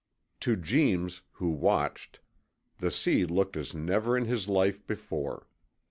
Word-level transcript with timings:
To 0.39 0.55
Jeems, 0.55 1.21
who 1.33 1.49
watched, 1.49 2.21
the 2.79 2.89
sea 2.89 3.23
looked 3.23 3.55
as 3.55 3.75
never 3.75 4.17
in 4.17 4.25
his 4.25 4.47
life 4.47 4.83
before. 4.87 5.47